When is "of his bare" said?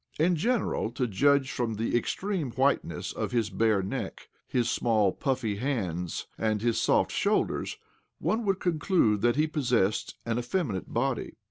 3.13-3.83